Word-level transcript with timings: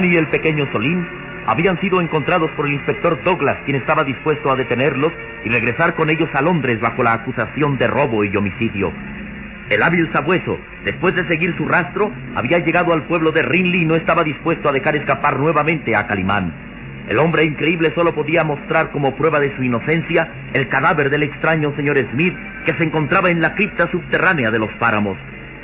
Y 0.00 0.16
el 0.16 0.26
pequeño 0.28 0.66
Solín 0.72 1.06
habían 1.46 1.78
sido 1.80 2.00
encontrados 2.00 2.50
por 2.52 2.66
el 2.66 2.72
inspector 2.72 3.22
Douglas, 3.24 3.58
quien 3.66 3.76
estaba 3.76 4.02
dispuesto 4.04 4.50
a 4.50 4.56
detenerlos 4.56 5.12
y 5.44 5.50
regresar 5.50 5.94
con 5.94 6.08
ellos 6.08 6.30
a 6.32 6.40
Londres 6.40 6.80
bajo 6.80 7.02
la 7.02 7.12
acusación 7.12 7.76
de 7.76 7.88
robo 7.88 8.24
y 8.24 8.34
homicidio. 8.34 8.90
El 9.68 9.82
hábil 9.82 10.10
sabueso, 10.10 10.58
después 10.86 11.14
de 11.14 11.28
seguir 11.28 11.54
su 11.58 11.66
rastro, 11.66 12.10
había 12.34 12.58
llegado 12.60 12.94
al 12.94 13.02
pueblo 13.02 13.32
de 13.32 13.42
Rinley 13.42 13.82
y 13.82 13.86
no 13.86 13.94
estaba 13.94 14.24
dispuesto 14.24 14.70
a 14.70 14.72
dejar 14.72 14.96
escapar 14.96 15.38
nuevamente 15.38 15.94
a 15.94 16.06
Calimán. 16.06 16.54
El 17.08 17.18
hombre 17.18 17.44
increíble 17.44 17.92
solo 17.94 18.14
podía 18.14 18.44
mostrar 18.44 18.90
como 18.92 19.14
prueba 19.14 19.40
de 19.40 19.54
su 19.56 19.62
inocencia 19.62 20.26
el 20.54 20.68
cadáver 20.68 21.10
del 21.10 21.24
extraño 21.24 21.76
señor 21.76 21.98
Smith 22.12 22.34
que 22.64 22.72
se 22.78 22.84
encontraba 22.84 23.28
en 23.28 23.42
la 23.42 23.54
cripta 23.54 23.90
subterránea 23.90 24.50
de 24.50 24.58
los 24.58 24.72
páramos. 24.80 25.18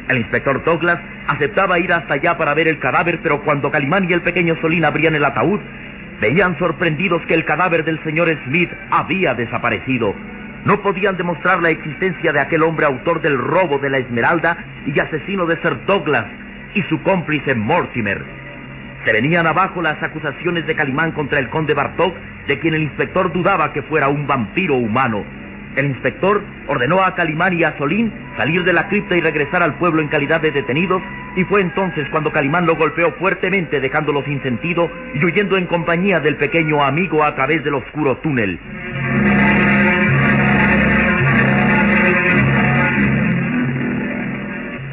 El 0.08 0.18
inspector 0.18 0.64
Douglas 0.64 0.98
aceptaba 1.26 1.78
ir 1.78 1.92
hasta 1.92 2.14
allá 2.14 2.38
para 2.38 2.54
ver 2.54 2.66
el 2.66 2.78
cadáver, 2.78 3.20
pero 3.22 3.42
cuando 3.42 3.70
Calimán 3.70 4.08
y 4.08 4.14
el 4.14 4.22
pequeño 4.22 4.56
Solín 4.60 4.84
abrían 4.84 5.14
el 5.14 5.24
ataúd, 5.24 5.60
veían 6.20 6.58
sorprendidos 6.58 7.22
que 7.26 7.34
el 7.34 7.44
cadáver 7.44 7.84
del 7.84 8.02
señor 8.04 8.28
Smith 8.46 8.70
había 8.90 9.34
desaparecido. 9.34 10.14
No 10.64 10.80
podían 10.82 11.16
demostrar 11.16 11.60
la 11.60 11.70
existencia 11.70 12.32
de 12.32 12.40
aquel 12.40 12.62
hombre 12.62 12.86
autor 12.86 13.20
del 13.20 13.38
robo 13.38 13.78
de 13.78 13.90
la 13.90 13.98
Esmeralda 13.98 14.56
y 14.86 14.98
asesino 14.98 15.46
de 15.46 15.60
Sir 15.60 15.84
Douglas 15.86 16.24
y 16.74 16.82
su 16.84 17.02
cómplice 17.02 17.54
Mortimer. 17.54 18.24
Se 19.04 19.12
venían 19.12 19.46
abajo 19.46 19.80
las 19.82 20.02
acusaciones 20.02 20.66
de 20.66 20.74
Calimán 20.74 21.12
contra 21.12 21.38
el 21.38 21.48
conde 21.50 21.74
Bartok, 21.74 22.14
de 22.46 22.58
quien 22.58 22.74
el 22.74 22.82
inspector 22.82 23.32
dudaba 23.32 23.72
que 23.72 23.82
fuera 23.82 24.08
un 24.08 24.26
vampiro 24.26 24.74
humano. 24.74 25.24
El 25.78 25.86
inspector 25.86 26.42
ordenó 26.66 27.04
a 27.04 27.14
Calimán 27.14 27.56
y 27.56 27.62
a 27.62 27.78
Solín 27.78 28.12
salir 28.36 28.64
de 28.64 28.72
la 28.72 28.88
cripta 28.88 29.16
y 29.16 29.20
regresar 29.20 29.62
al 29.62 29.78
pueblo 29.78 30.02
en 30.02 30.08
calidad 30.08 30.40
de 30.40 30.50
detenidos, 30.50 31.00
y 31.36 31.44
fue 31.44 31.60
entonces 31.60 32.04
cuando 32.10 32.32
Calimán 32.32 32.66
lo 32.66 32.74
golpeó 32.74 33.12
fuertemente 33.12 33.78
dejándolo 33.78 34.24
sin 34.24 34.42
sentido 34.42 34.90
y 35.14 35.24
huyendo 35.24 35.56
en 35.56 35.66
compañía 35.66 36.18
del 36.18 36.34
pequeño 36.34 36.82
amigo 36.82 37.22
a 37.22 37.32
través 37.36 37.62
del 37.62 37.74
oscuro 37.74 38.16
túnel. 38.16 38.58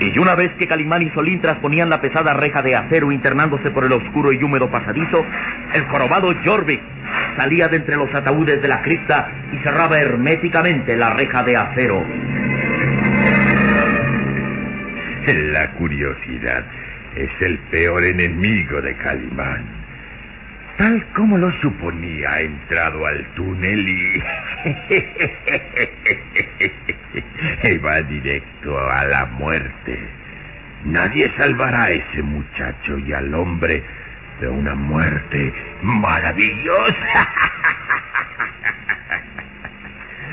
Y 0.02 0.20
una 0.20 0.36
vez 0.36 0.52
que 0.60 0.68
Calimán 0.68 1.02
y 1.02 1.10
Solín 1.10 1.42
trasponían 1.42 1.90
la 1.90 2.00
pesada 2.00 2.36
reja 2.36 2.62
de 2.62 2.76
acero 2.76 3.12
internándose 3.12 3.72
por 3.72 3.86
el 3.86 3.92
oscuro 3.92 4.32
y 4.32 4.44
húmedo 4.44 4.70
pasadizo, 4.70 5.26
el 5.74 5.84
jorobado 5.86 6.32
Jorvik 6.46 6.95
salía 7.38 7.68
de 7.68 7.78
entre 7.78 7.96
los 7.96 8.14
ataúdes 8.14 8.62
de 8.62 8.68
la 8.68 8.82
cripta 8.82 9.30
y 9.52 9.58
cerraba 9.60 10.00
herméticamente 10.00 10.96
la 10.96 11.12
reja 11.12 11.44
de 11.44 11.58
acero. 11.58 12.06
La 15.28 15.72
curiosidad 15.72 16.66
es 17.16 17.32
el 17.42 17.58
peor 17.72 18.04
enemigo 18.04 18.82
de 18.82 18.96
Calimán. 18.98 19.66
Tal 20.78 21.06
como 21.14 21.38
lo 21.38 21.52
suponía, 21.62 22.34
ha 22.34 22.42
entrado 22.42 23.06
al 23.08 23.26
túnel 23.34 23.90
y... 23.90 24.22
va 27.86 28.02
directo 28.02 28.78
a 28.92 29.06
la 29.06 29.26
muerte. 29.26 29.98
Nadie 30.84 31.32
salvará 31.38 31.86
a 31.86 31.92
ese 31.92 32.22
muchacho 32.22 32.98
y 33.00 33.14
al 33.14 33.34
hombre 33.34 33.84
de 34.40 34.48
una 34.48 34.76
muerte 34.76 35.54
maravillosa. 35.82 37.30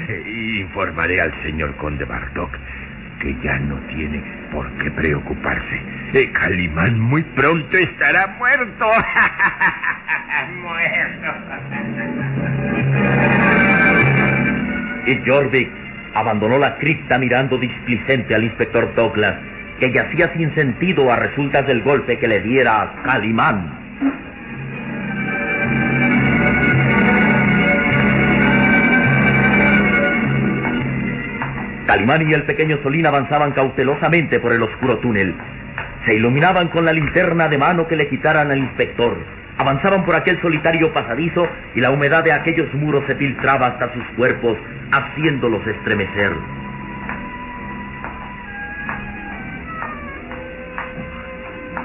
Informaré 0.26 1.20
al 1.20 1.42
señor 1.42 1.76
conde 1.76 2.04
Bardock 2.04 2.56
que 3.22 3.36
ya 3.44 3.56
no 3.60 3.76
tiene 3.86 4.20
por 4.52 4.68
qué 4.78 4.90
preocuparse. 4.90 5.80
Eh, 6.12 6.32
Calimán 6.32 6.98
muy 6.98 7.22
pronto 7.22 7.78
estará 7.78 8.26
muerto. 8.38 8.86
muerto. 10.60 11.26
Y 15.06 15.22
Jorvik 15.24 15.70
abandonó 16.14 16.58
la 16.58 16.76
cripta 16.78 17.16
mirando 17.19 17.58
displicente 17.58 18.34
al 18.34 18.44
inspector 18.44 18.92
Douglas, 18.94 19.36
que 19.78 19.92
yacía 19.92 20.32
sin 20.36 20.52
sentido 20.54 21.10
a 21.12 21.16
resultas 21.16 21.66
del 21.66 21.82
golpe 21.82 22.19
que 22.19 22.26
le 22.26 22.40
diera 22.40 22.82
a 22.82 23.02
Calimán. 23.04 23.81
Calimán 31.86 32.28
y 32.28 32.32
el 32.32 32.44
pequeño 32.44 32.78
Solín 32.82 33.06
avanzaban 33.06 33.52
cautelosamente 33.52 34.40
por 34.40 34.52
el 34.52 34.62
oscuro 34.62 34.98
túnel. 34.98 35.34
Se 36.06 36.14
iluminaban 36.14 36.68
con 36.68 36.84
la 36.84 36.92
linterna 36.92 37.48
de 37.48 37.58
mano 37.58 37.86
que 37.86 37.96
le 37.96 38.08
quitaran 38.08 38.50
al 38.50 38.58
inspector. 38.58 39.16
Avanzaban 39.58 40.04
por 40.04 40.16
aquel 40.16 40.40
solitario 40.40 40.92
pasadizo 40.92 41.46
y 41.74 41.80
la 41.80 41.90
humedad 41.90 42.25
de 42.25 42.32
aquellos 42.32 42.72
muros 42.75 43.05
se 43.06 43.14
filtraba 43.16 43.66
hasta 43.66 43.93
sus 43.93 44.05
cuerpos, 44.16 44.56
haciéndolos 44.90 45.66
estremecer. 45.66 46.32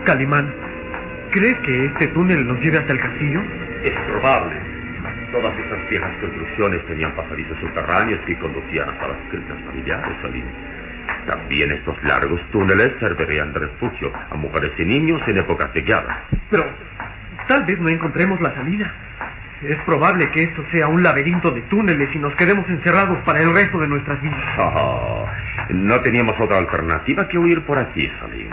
Calimán, 0.05 0.53
¿crees 1.37 1.59
que 1.59 1.85
este 1.85 2.07
túnel 2.07 2.47
nos 2.47 2.59
lleve 2.61 2.79
hasta 2.79 2.93
el 2.93 2.99
castillo? 2.99 3.41
Es 3.83 3.93
probable. 4.07 4.55
Todas 5.31 5.53
esas 5.59 5.89
viejas 5.89 6.11
construcciones 6.19 6.83
tenían 6.87 7.11
pasadizos 7.15 7.55
subterráneos 7.59 8.19
que 8.25 8.35
conducían 8.39 8.89
hasta 8.89 9.09
las 9.09 9.17
criptas 9.29 9.57
familiares, 9.65 10.17
Salim. 10.23 10.45
También 11.27 11.71
estos 11.73 11.95
largos 12.03 12.41
túneles 12.51 12.91
servirían 12.99 13.53
de 13.53 13.59
refugio 13.59 14.11
a 14.31 14.35
mujeres 14.35 14.71
y 14.79 14.85
niños 14.85 15.21
en 15.27 15.37
épocas 15.37 15.71
de 15.73 15.81
guerra. 15.81 16.23
Pero 16.49 16.65
tal 17.47 17.65
vez 17.65 17.79
no 17.79 17.89
encontremos 17.89 18.41
la 18.41 18.55
salida. 18.55 18.91
Es 19.61 19.77
probable 19.85 20.29
que 20.31 20.43
esto 20.43 20.63
sea 20.71 20.87
un 20.87 21.01
laberinto 21.01 21.49
de 21.51 21.61
túneles 21.63 22.09
y 22.13 22.19
nos 22.19 22.35
quedemos 22.35 22.67
encerrados 22.69 23.17
para 23.25 23.41
el 23.41 23.53
resto 23.53 23.79
de 23.79 23.87
nuestras 23.87 24.21
vidas. 24.21 24.39
Oh, 24.59 25.25
no 25.69 25.99
teníamos 26.01 26.39
otra 26.39 26.57
alternativa 26.57 27.27
que 27.27 27.37
huir 27.37 27.65
por 27.65 27.77
aquí, 27.77 28.09
Salim. 28.19 28.49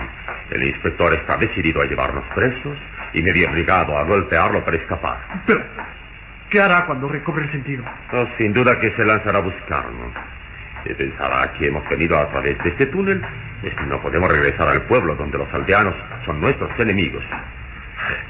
El 0.50 0.64
inspector 0.64 1.12
está 1.14 1.36
decidido 1.36 1.82
a 1.82 1.84
llevarnos 1.84 2.24
presos 2.34 2.78
y 3.12 3.22
me 3.22 3.32
vi 3.32 3.44
obligado 3.44 3.96
a 3.98 4.04
golpearlo 4.04 4.64
para 4.64 4.76
escapar. 4.78 5.18
Pero, 5.46 5.62
¿Qué 6.54 6.60
hará 6.60 6.86
cuando 6.86 7.08
recobre 7.08 7.46
el 7.46 7.50
sentido? 7.50 7.82
Oh, 8.12 8.28
sin 8.38 8.52
duda 8.52 8.78
que 8.78 8.92
se 8.92 9.04
lanzará 9.04 9.38
a 9.38 9.42
buscarnos. 9.42 10.12
Y 10.84 10.94
pensará 10.94 11.52
que 11.54 11.66
hemos 11.66 11.82
venido 11.88 12.16
a 12.16 12.28
través 12.30 12.56
de 12.62 12.70
este 12.70 12.86
túnel. 12.86 13.20
No 13.88 14.00
podemos 14.00 14.30
regresar 14.30 14.68
al 14.68 14.82
pueblo 14.82 15.16
donde 15.16 15.36
los 15.36 15.52
aldeanos 15.52 15.96
son 16.24 16.40
nuestros 16.40 16.70
enemigos. 16.78 17.24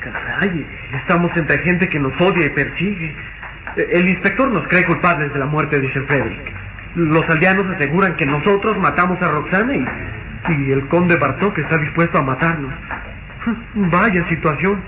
Caray, 0.00 0.66
estamos 0.94 1.30
entre 1.36 1.58
gente 1.58 1.88
que 1.88 1.98
nos 1.98 2.18
odia 2.20 2.46
y 2.46 2.50
persigue. 2.50 3.14
El 3.76 4.08
inspector 4.08 4.50
nos 4.50 4.66
cree 4.68 4.84
culpables 4.84 5.32
de 5.32 5.38
la 5.38 5.46
muerte 5.46 5.80
de 5.80 5.92
Sir 5.92 6.04
Frederick. 6.06 6.52
Los 6.94 7.28
aldeanos 7.28 7.66
aseguran 7.74 8.14
que 8.16 8.26
nosotros 8.26 8.78
matamos 8.78 9.20
a 9.20 9.28
Roxana 9.28 9.74
y, 9.74 9.84
y 10.52 10.72
el 10.72 10.86
conde 10.88 11.16
Bartok 11.16 11.58
está 11.58 11.78
dispuesto 11.78 12.18
a 12.18 12.22
matarnos. 12.22 12.72
Vaya 13.74 14.28
situación. 14.28 14.82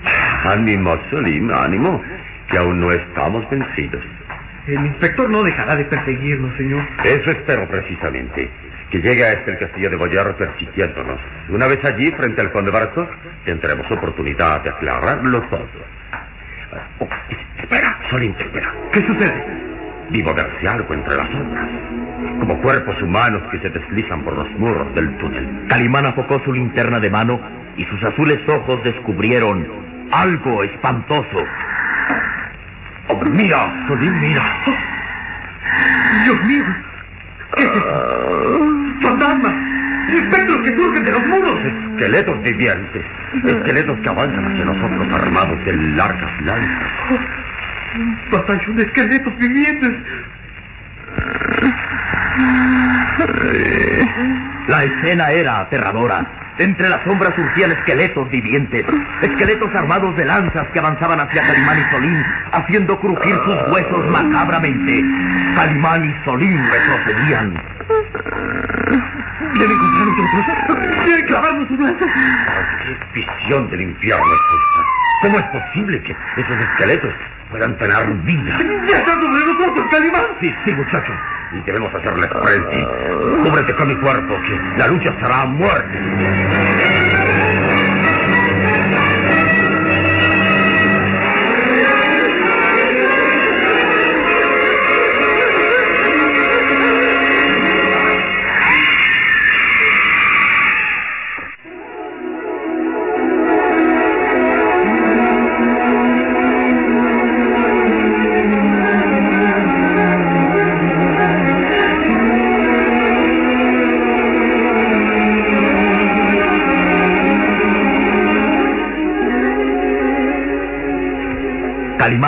Ánimo, 0.45 0.97
Solim, 1.09 1.51
ánimo, 1.51 2.01
que 2.49 2.57
aún 2.57 2.79
no 2.79 2.91
estamos 2.91 3.49
vencidos. 3.49 4.03
El 4.67 4.85
inspector 4.85 5.29
no 5.29 5.43
dejará 5.43 5.77
de 5.77 5.85
perseguirnos, 5.85 6.55
señor. 6.57 6.83
Eso 7.05 7.31
espero 7.31 7.67
precisamente. 7.69 8.49
Que 8.91 8.99
llegue 8.99 9.23
a 9.23 9.33
este 9.33 9.51
el 9.51 9.59
castillo 9.59 9.89
de 9.89 9.95
Boyar 9.95 10.35
persiguiéndonos. 10.35 11.19
Una 11.49 11.67
vez 11.67 11.83
allí, 11.85 12.11
frente 12.11 12.41
al 12.41 12.51
conde 12.51 12.71
Bartok, 12.71 13.09
tendremos 13.45 13.89
oportunidad 13.89 14.61
de 14.61 14.69
aclararlo 14.69 15.41
todo. 15.43 15.67
Oh, 16.99 17.07
espera, 17.61 17.97
Solim, 18.09 18.33
espera. 18.37 18.73
¿Qué 18.91 19.01
sucede? 19.01 19.43
Vivo 20.09 20.33
verse 20.33 20.67
algo 20.67 20.93
entre 20.93 21.15
las 21.15 21.29
sombras. 21.29 21.69
Como 22.39 22.61
cuerpos 22.61 23.01
humanos 23.01 23.43
que 23.51 23.59
se 23.59 23.69
deslizan 23.69 24.23
por 24.23 24.35
los 24.35 24.49
muros 24.51 24.93
del 24.95 25.17
túnel. 25.17 25.65
Calimán 25.69 26.05
afocó 26.05 26.41
su 26.43 26.51
linterna 26.51 26.99
de 26.99 27.09
mano 27.09 27.39
y 27.77 27.85
sus 27.85 28.03
azules 28.03 28.39
ojos 28.49 28.83
descubrieron 28.83 29.65
algo 30.11 30.63
espantoso. 30.63 31.45
Oh, 33.09 33.15
mira, 33.25 33.87
Solim, 33.87 34.19
mira. 34.19 34.43
Dios 36.23 36.43
mío. 36.43 36.65
¿Qué 37.55 37.63
es 37.63 37.69
esto? 37.69 38.75
¡Fantasmas! 39.01 39.53
¡Espectros 40.09 40.61
que 40.61 40.75
surgen 40.75 41.03
de 41.05 41.11
los 41.11 41.27
muros! 41.27 41.59
Esqueletos 41.93 42.43
vivientes. 42.43 43.05
Esqueletos 43.45 43.99
que 43.99 44.09
avanzan 44.09 44.45
hacia 44.45 44.65
nosotros 44.65 45.13
armados 45.13 45.65
de 45.65 45.73
largas 45.73 46.41
lanzas. 46.41 46.87
Batallón 48.31 48.75
de 48.75 48.83
esqueletos 48.83 49.37
vivientes. 49.37 49.93
La 54.67 54.83
escena 54.83 55.31
era 55.31 55.61
aterradora. 55.61 56.25
Entre 56.59 56.89
las 56.89 57.03
sombras 57.03 57.35
surgían 57.35 57.71
esqueletos 57.71 58.29
vivientes, 58.31 58.83
esqueletos 59.21 59.69
armados 59.75 60.15
de 60.17 60.25
lanzas 60.25 60.67
que 60.73 60.79
avanzaban 60.79 61.19
hacia 61.19 61.43
Calimán 61.43 61.79
y 61.79 61.91
Solín, 61.91 62.25
haciendo 62.51 62.99
crujir 62.99 63.35
sus 63.45 63.71
huesos 63.71 64.09
macabramente. 64.09 65.03
Calimán 65.55 66.05
y 66.05 66.25
Solín 66.25 66.59
retrocedían. 66.65 67.61
¿Quieren 69.53 69.71
encontrar 69.71 70.07
nosotros? 70.07 71.05
¿Quieren 71.05 71.25
clavarnos 71.27 71.67
sus 71.67 71.79
lanzas? 71.79 72.09
¡Qué 72.83 73.19
visión 73.19 73.69
del 73.69 73.81
infierno 73.81 74.25
es 74.25 74.31
esta! 74.31 74.81
¿Cómo 75.21 75.39
es 75.39 75.45
posible 75.45 76.01
que 76.01 76.15
esos 76.41 76.57
esqueletos 76.57 77.13
puedan 77.49 77.77
tener 77.77 78.13
vida? 78.23 78.59
¡Ya 78.87 79.05
sobre 79.05 79.45
nosotros, 79.45 79.85
Calimán! 79.91 80.25
Sí, 80.41 80.53
sí, 80.65 80.73
muchacho. 80.73 81.13
Y 81.53 81.61
debemos 81.61 81.93
hacerle 81.95 82.27
frente. 82.27 82.87
Cúbrete 83.43 83.75
con 83.75 83.87
mi 83.87 83.95
cuerpo, 83.95 84.35
que 84.43 84.59
la 84.77 84.87
lucha 84.87 85.13
será 85.21 85.41
a 85.43 85.45
muerte. 85.45 85.99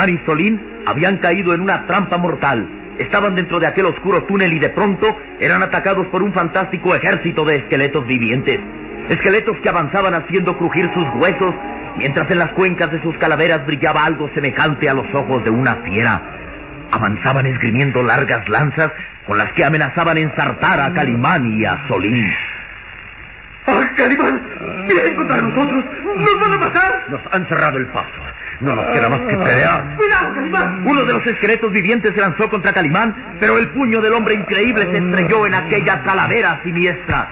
Calimán 0.10 0.14
y 0.14 0.26
Solín 0.26 0.62
habían 0.86 1.18
caído 1.18 1.54
en 1.54 1.62
una 1.62 1.86
trampa 1.86 2.18
mortal. 2.18 2.68
Estaban 2.98 3.36
dentro 3.36 3.60
de 3.60 3.68
aquel 3.68 3.86
oscuro 3.86 4.24
túnel 4.24 4.54
y 4.54 4.60
de 4.60 4.70
pronto 4.70 5.16
eran 5.40 5.62
atacados 5.64 6.08
por 6.08 6.24
un 6.24 6.34
fantástico 6.34 6.96
ejército 6.96 7.46
de 7.46 7.58
esqueletos 7.58 8.06
vivientes. 8.08 8.60
Esqueletos 9.10 9.58
que 9.62 9.70
avanzaban 9.70 10.14
haciendo 10.14 10.58
crujir 10.58 10.90
sus 10.94 11.06
huesos, 11.16 11.56
mientras 11.98 12.30
en 12.30 12.40
las 12.40 12.52
cuencas 12.54 12.92
de 12.92 13.02
sus 13.02 13.18
calaveras 13.18 13.66
brillaba 13.66 14.04
algo 14.04 14.30
semejante 14.34 14.90
a 14.90 14.94
los 14.94 15.06
ojos 15.14 15.44
de 15.44 15.50
una 15.50 15.76
fiera. 15.78 16.22
Avanzaban 16.92 17.46
esgrimiendo 17.46 18.04
largas 18.04 18.48
lanzas 18.50 18.92
con 19.28 19.38
las 19.38 19.52
que 19.54 19.64
amenazaban 19.64 20.18
ensartar 20.18 20.80
a 20.82 20.94
Calimán 20.94 21.60
y 21.60 21.66
a 21.66 21.88
Solín. 21.88 22.34
¡Ah, 23.68 23.88
Calimán! 23.96 24.42
¡Vienen 24.88 25.16
contra 25.16 25.38
nosotros! 25.38 25.86
¡Nos 26.18 26.40
van 26.42 26.54
a 26.54 26.58
matar! 26.58 27.06
Nos 27.10 27.22
han 27.32 27.48
cerrado 27.48 27.78
el 27.78 27.86
paso. 27.88 28.10
No 28.60 28.76
nos 28.76 28.86
queda 28.88 29.08
más 29.08 29.22
que 29.22 29.38
pelear. 29.38 29.96
¡Cuidado, 29.96 30.34
Calimán! 30.34 30.86
Uno 30.86 31.06
de 31.06 31.14
los 31.14 31.26
esqueletos 31.26 31.72
vivientes 31.72 32.14
se 32.14 32.20
lanzó 32.20 32.50
contra 32.50 32.74
Calimán, 32.74 33.38
pero 33.40 33.58
el 33.58 33.70
puño 33.70 34.02
del 34.02 34.14
hombre 34.14 34.36
increíble 34.36 34.86
se 34.92 34.98
estrelló 34.98 35.48
en 35.48 35.54
aquella 35.54 36.04
calavera 36.04 36.60
siniestra. 36.64 37.30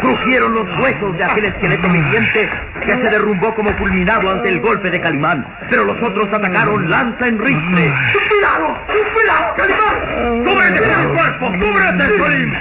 Crujieron 0.00 0.54
los 0.54 0.80
huesos 0.80 1.16
de 1.16 1.24
aquel 1.24 1.44
esqueleto 1.44 1.88
viviente 1.90 2.50
que 2.86 2.92
se 2.92 3.10
derrumbó 3.10 3.54
como 3.54 3.70
fulminado 3.76 4.30
ante 4.30 4.48
el 4.48 4.60
golpe 4.60 4.90
de 4.90 5.00
Calimán. 5.00 5.46
Pero 5.70 5.84
los 5.84 6.02
otros 6.02 6.28
atacaron 6.32 6.90
lanza 6.90 7.28
en 7.28 7.38
rifle. 7.38 7.94
¡Cuidado! 8.28 8.78
¡Cuidado, 9.14 9.54
Calimán! 9.56 10.44
¡Cúbrete 10.44 10.78
el 10.78 11.08
cuerpo! 11.08 11.46
¡Cúbrete, 11.52 12.18
Solín! 12.18 12.54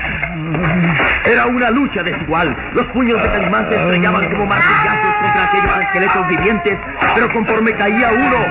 Era 1.26 1.48
una 1.48 1.72
lucha 1.72 2.04
desigual. 2.04 2.56
Los 2.74 2.86
puños 2.88 3.22
de 3.22 3.30
Calimán 3.30 3.70
se 3.70 3.76
estrellaban 3.76 4.30
como 4.30 4.46
martillazos 4.46 5.13
contra 5.24 5.44
aquellos 5.46 5.78
esqueletos 5.80 6.28
vivientes, 6.28 6.78
pero 7.16 7.30
conforme 7.30 7.74
caía 7.74 8.12
uno, 8.12 8.46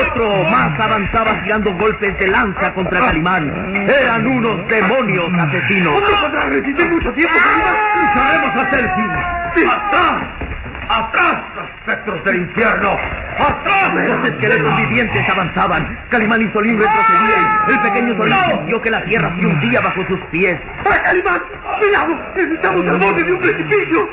otro 0.00 0.44
más 0.50 0.78
avanzaba 0.78 1.42
tirando 1.42 1.72
golpes 1.74 2.18
de 2.18 2.28
lanza 2.28 2.72
contra 2.74 3.00
Calimán. 3.00 3.74
Eran 3.88 4.26
unos 4.26 4.68
demonios 4.68 5.30
asesinos. 5.32 5.94
¡No 6.00 6.20
podrá 6.20 6.46
resistir 6.46 6.90
mucho 6.90 7.12
tiempo, 7.14 7.34
Calimán! 7.42 7.76
¡Lucharemos 7.98 8.64
hasta 8.64 8.78
el 8.78 8.90
fin! 8.94 9.68
¡Atrás! 9.68 10.22
¡Atrás, 10.90 11.36
espectros 11.80 12.24
del 12.24 12.36
infierno! 12.36 12.96
¡Atrás! 13.38 13.94
Los 13.94 14.28
esqueletos 14.28 14.76
vivientes 14.76 15.28
avanzaban. 15.28 15.98
Calimán 16.10 16.42
y 16.42 16.52
Solín 16.52 16.78
retrocedían. 16.78 17.58
El 17.68 17.80
pequeño 17.80 18.16
Solín 18.16 18.36
sintió 18.46 18.82
que 18.82 18.90
la 18.90 19.04
tierra 19.04 19.30
se 19.38 19.46
hundía 19.46 19.80
bajo 19.80 20.06
sus 20.06 20.20
pies. 20.30 20.58
¡Ah, 20.90 21.02
Calimán! 21.02 21.40
¡Cuidado! 21.78 22.18
¡Estamos 22.36 22.86
al 22.86 22.98
borde 22.98 23.22
de 23.22 23.32
un 23.32 23.38
precipicio! 23.40 24.08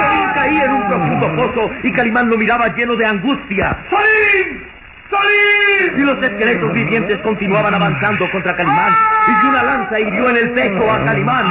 Solín 0.00 0.28
caía 0.34 0.64
en 0.64 0.72
un 0.72 0.88
profundo 0.88 1.34
pozo 1.36 1.70
y 1.82 1.92
Calimán 1.92 2.28
lo 2.28 2.36
miraba 2.36 2.68
lleno 2.74 2.96
de 2.96 3.06
angustia. 3.06 3.76
¡Solín! 3.90 4.64
¡Solín! 5.10 5.98
Y 5.98 6.02
los 6.02 6.22
esqueletos 6.22 6.72
vivientes 6.72 7.18
continuaban 7.18 7.74
avanzando 7.74 8.30
contra 8.30 8.54
Calimán. 8.54 8.92
Y 9.28 9.46
una 9.46 9.62
lanza 9.62 10.00
hirió 10.00 10.30
en 10.30 10.36
el 10.36 10.50
pecho 10.50 10.90
a 10.90 11.04
Calimán. 11.04 11.44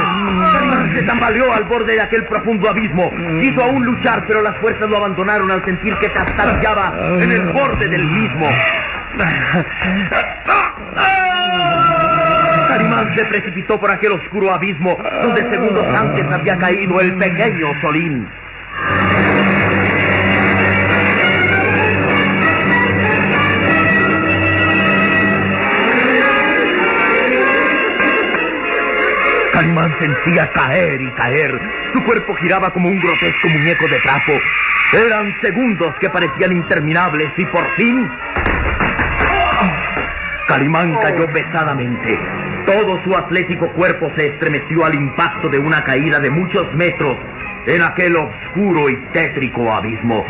Calimán 0.52 0.92
se 0.92 1.02
tambaleó 1.02 1.52
al 1.52 1.64
borde 1.64 1.94
de 1.94 2.00
aquel 2.00 2.24
profundo 2.26 2.70
abismo. 2.70 3.10
Quiso 3.40 3.62
aún 3.62 3.84
luchar, 3.84 4.24
pero 4.26 4.42
las 4.42 4.56
fuerzas 4.58 4.88
lo 4.88 4.96
abandonaron 4.96 5.50
al 5.50 5.64
sentir 5.64 5.94
que 5.96 6.08
trastabillaba 6.08 6.92
en 7.18 7.30
el 7.30 7.42
borde 7.52 7.88
del 7.88 8.04
mismo. 8.04 8.48
Se 13.16 13.24
precipitó 13.26 13.78
por 13.80 13.90
aquel 13.90 14.12
oscuro 14.12 14.52
abismo 14.52 14.96
donde 15.22 15.50
segundos 15.50 15.86
antes 15.94 16.24
había 16.30 16.56
caído 16.56 17.00
el 17.00 17.14
pequeño 17.16 17.68
Solín. 17.80 18.28
Calimán 29.52 29.94
sentía 29.98 30.50
caer 30.52 31.00
y 31.00 31.10
caer. 31.12 31.60
Su 31.92 32.04
cuerpo 32.04 32.34
giraba 32.36 32.70
como 32.70 32.88
un 32.88 33.00
grotesco 33.00 33.48
muñeco 33.48 33.88
de 33.88 33.98
trapo. 34.00 34.32
Eran 34.92 35.34
segundos 35.42 35.94
que 36.00 36.08
parecían 36.08 36.52
interminables 36.52 37.30
y 37.36 37.44
por 37.46 37.68
fin... 37.76 38.08
Calimán 40.46 40.96
cayó 40.96 41.26
pesadamente. 41.32 42.39
Todo 42.66 43.02
su 43.04 43.16
atlético 43.16 43.70
cuerpo 43.72 44.10
se 44.16 44.26
estremeció 44.26 44.84
al 44.84 44.94
impacto 44.94 45.48
de 45.48 45.58
una 45.58 45.82
caída 45.84 46.20
de 46.20 46.30
muchos 46.30 46.72
metros 46.74 47.16
en 47.66 47.82
aquel 47.82 48.16
oscuro 48.16 48.88
y 48.88 48.96
tétrico 49.12 49.72
abismo. 49.72 50.24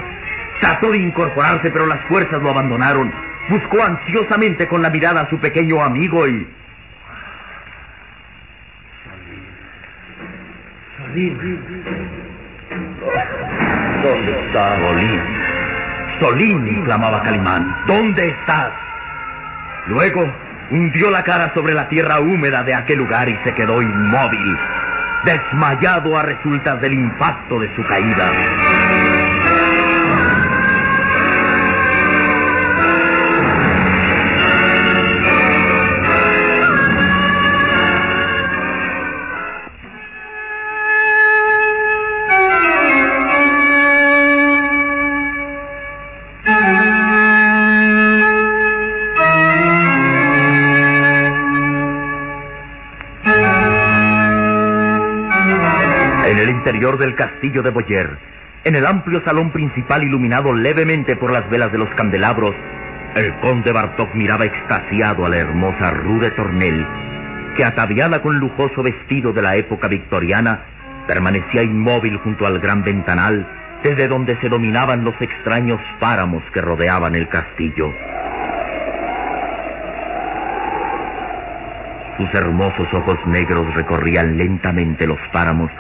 Trató 0.61 0.91
de 0.91 0.99
incorporarse, 0.99 1.71
pero 1.71 1.87
las 1.87 2.01
fuerzas 2.07 2.43
lo 2.43 2.51
abandonaron. 2.51 3.13
Buscó 3.49 3.83
ansiosamente 3.83 4.69
con 4.69 4.83
la 4.83 4.91
mirada 4.91 5.23
a 5.23 5.31
su 5.31 5.39
pequeño 5.39 5.83
amigo 5.83 6.27
y... 6.27 6.47
¿Dónde 14.03 14.47
está? 14.47 14.77
Solín. 14.79 15.21
Solín, 16.21 16.85
clamaba 16.85 17.23
Calimán. 17.23 17.77
¿Dónde 17.87 18.29
estás? 18.29 18.73
Luego 19.89 20.31
hundió 20.71 21.11
la 21.11 21.23
cara 21.25 21.53
sobre 21.55 21.75
la 21.75 21.89
tierra 21.89 22.21
húmeda 22.21 22.63
de 22.63 22.75
aquel 22.75 22.99
lugar 22.99 23.29
y 23.29 23.37
se 23.45 23.53
quedó 23.55 23.83
inmóvil, 23.83 24.57
desmayado 25.25 26.17
a 26.17 26.23
resultas 26.23 26.81
del 26.81 26.95
impacto 26.95 27.59
de 27.59 27.75
su 27.75 27.85
caída. 27.85 29.00
Del 57.01 57.17
castillo 57.17 57.63
de 57.63 57.71
Boyer, 57.71 58.17
en 58.63 58.77
el 58.77 58.87
amplio 58.87 59.23
salón 59.25 59.51
principal 59.51 60.05
iluminado 60.05 60.53
levemente 60.53 61.17
por 61.17 61.33
las 61.33 61.49
velas 61.51 61.73
de 61.73 61.79
los 61.79 61.89
candelabros, 61.97 62.55
el 63.17 63.35
conde 63.41 63.73
Bartok 63.73 64.15
miraba 64.15 64.45
extasiado 64.45 65.27
a 65.27 65.29
la 65.29 65.39
hermosa 65.39 65.91
Rue 65.91 66.21
de 66.21 66.31
Tornel, 66.31 66.87
que 67.57 67.65
ataviada 67.65 68.23
con 68.23 68.39
lujoso 68.39 68.83
vestido 68.83 69.33
de 69.33 69.43
la 69.43 69.57
época 69.57 69.89
victoriana, 69.89 70.61
permanecía 71.09 71.63
inmóvil 71.63 72.19
junto 72.19 72.47
al 72.47 72.61
gran 72.61 72.85
ventanal, 72.85 73.47
desde 73.83 74.07
donde 74.07 74.39
se 74.41 74.49
dominaban 74.49 75.05
los 75.05 75.21
extraños 75.21 75.81
páramos 75.99 76.45
que 76.53 76.61
rodeaban 76.61 77.17
el 77.17 77.29
castillo. 77.29 77.93
Sus 82.19 82.35
hermosos 82.35 82.93
ojos 82.93 83.19
negros 83.27 83.75
recorrían 83.75 84.37
lentamente 84.37 85.07
los 85.07 85.19
páramos, 85.33 85.71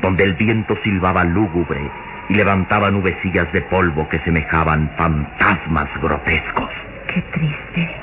donde 0.00 0.24
el 0.24 0.34
viento 0.34 0.76
silbaba 0.82 1.24
lúgubre 1.24 1.90
y 2.28 2.34
levantaba 2.34 2.90
nubecillas 2.90 3.52
de 3.52 3.60
polvo 3.62 4.08
que 4.08 4.18
semejaban 4.20 4.90
fantasmas 4.96 5.88
grotescos. 6.00 6.70
Qué 7.08 7.22
triste. 7.32 7.96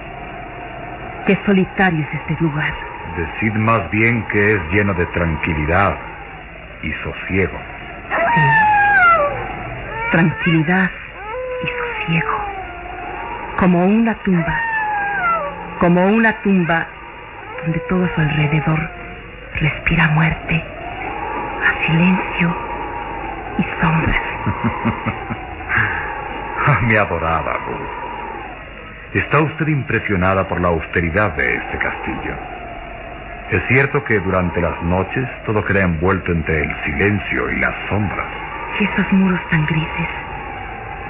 Qué 1.25 1.39
solitario 1.45 2.05
es 2.05 2.21
este 2.21 2.43
lugar. 2.43 2.73
Decid 3.15 3.53
más 3.53 3.89
bien 3.89 4.23
que 4.27 4.53
es 4.53 4.59
lleno 4.71 4.93
de 4.93 5.05
tranquilidad 5.07 5.97
y 6.83 6.91
sosiego. 7.03 7.57
Sí. 8.33 8.41
Tranquilidad 10.11 10.91
y 11.63 11.67
sosiego. 11.67 12.45
Como 13.57 13.85
una 13.85 14.13
tumba. 14.15 14.59
Como 15.79 16.05
una 16.05 16.33
tumba 16.41 16.87
donde 17.63 17.79
todo 17.89 18.05
a 18.05 18.15
su 18.15 18.21
alrededor 18.21 18.89
respira 19.59 20.07
muerte, 20.09 20.63
silencio 21.87 22.55
y 23.59 23.63
sombras. 23.81 24.21
Ah, 26.69 26.79
Mi 26.81 26.95
adorada 26.95 27.51
Ruth. 27.65 29.13
Está 29.13 29.39
usted 29.39 29.67
impresionada 29.67 30.45
por 30.49 30.59
la 30.59 30.67
austeridad 30.67 31.31
de 31.37 31.55
este 31.55 31.77
castillo. 31.77 32.35
Es 33.51 33.61
cierto 33.69 34.03
que 34.03 34.19
durante 34.19 34.59
las 34.59 34.81
noches 34.83 35.25
todo 35.45 35.63
queda 35.63 35.83
envuelto 35.83 36.29
entre 36.33 36.59
el 36.63 36.75
silencio 36.83 37.49
y 37.51 37.59
las 37.61 37.73
sombras. 37.87 38.27
Y 38.81 38.83
esos 38.83 39.13
muros 39.13 39.39
tan 39.49 39.65
grises 39.65 40.09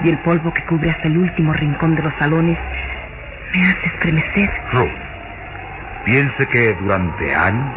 y 0.04 0.10
el 0.10 0.18
polvo 0.18 0.52
que 0.52 0.64
cubre 0.66 0.90
hasta 0.92 1.08
el 1.08 1.18
último 1.18 1.52
rincón 1.54 1.96
de 1.96 2.02
los 2.02 2.14
salones 2.20 2.56
me 3.52 3.62
hace 3.66 3.86
estremecer. 3.88 4.50
Ruth, 4.72 4.98
piense 6.04 6.46
que 6.52 6.72
durante 6.74 7.34
años, 7.34 7.74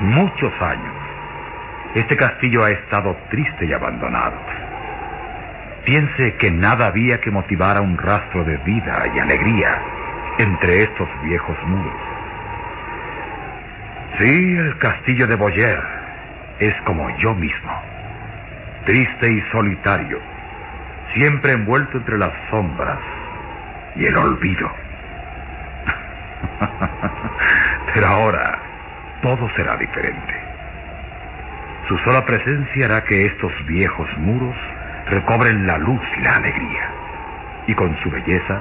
muchos 0.00 0.52
años, 0.62 0.94
este 1.94 2.16
castillo 2.16 2.64
ha 2.64 2.70
estado 2.70 3.16
triste 3.30 3.66
y 3.66 3.72
abandonado. 3.72 4.34
Piense 5.84 6.34
que 6.36 6.50
nada 6.50 6.86
había 6.86 7.20
que 7.20 7.30
motivara 7.30 7.80
un 7.80 7.96
rastro 7.96 8.44
de 8.44 8.56
vida 8.58 9.04
y 9.14 9.20
alegría 9.20 9.80
entre 10.38 10.82
estos 10.82 11.08
viejos 11.22 11.56
muros. 11.66 11.94
Sí, 14.18 14.56
el 14.56 14.76
castillo 14.78 15.26
de 15.26 15.36
Boyer 15.36 15.80
es 16.58 16.74
como 16.84 17.08
yo 17.18 17.34
mismo, 17.34 17.82
triste 18.86 19.30
y 19.30 19.40
solitario, 19.52 20.18
siempre 21.14 21.52
envuelto 21.52 21.98
entre 21.98 22.18
las 22.18 22.32
sombras 22.50 22.98
y 23.96 24.06
el 24.06 24.16
olvido. 24.16 24.70
Pero 27.94 28.06
ahora 28.06 28.58
todo 29.22 29.48
será 29.56 29.76
diferente. 29.76 30.43
Su 31.88 31.98
sola 31.98 32.24
presencia 32.24 32.86
hará 32.86 33.04
que 33.04 33.26
estos 33.26 33.52
viejos 33.66 34.08
muros 34.16 34.56
recobren 35.10 35.66
la 35.66 35.76
luz 35.76 36.00
y 36.16 36.22
la 36.22 36.36
alegría. 36.36 36.90
Y 37.66 37.74
con 37.74 37.94
su 38.02 38.10
belleza, 38.10 38.60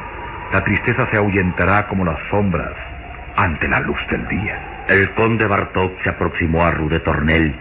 la 0.52 0.62
tristeza 0.64 1.08
se 1.10 1.18
ahuyentará 1.18 1.88
como 1.88 2.04
las 2.04 2.20
sombras 2.30 2.74
ante 3.38 3.68
la 3.70 3.80
luz 3.80 3.98
del 4.10 4.28
día. 4.28 4.86
El 4.90 5.10
conde 5.12 5.48
Bartok 5.48 6.04
se 6.04 6.10
aproximó 6.10 6.66
a 6.66 6.72
Rue 6.72 6.90
de 6.90 7.00
Tornel 7.00 7.56